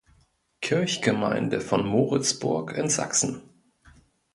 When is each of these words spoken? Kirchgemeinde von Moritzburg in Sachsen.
Kirchgemeinde 0.61 1.61
von 1.61 1.85
Moritzburg 1.85 2.73
in 2.75 2.89
Sachsen. 2.89 3.43